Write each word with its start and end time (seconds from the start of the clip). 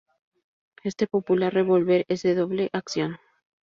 Este 0.83 1.05
popular 1.05 1.53
revólver 1.53 2.05
es 2.07 2.23
de 2.23 2.33
Doble 2.33 2.71
Acción. 2.73 3.19